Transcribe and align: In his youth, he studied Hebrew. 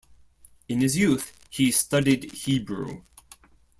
In 0.67 0.81
his 0.81 0.97
youth, 0.97 1.31
he 1.51 1.69
studied 1.69 2.31
Hebrew. 2.31 3.03